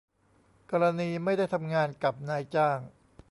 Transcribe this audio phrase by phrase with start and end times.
[0.71, 2.79] กรณีไม่ได้ทำงานกับนายจ้าง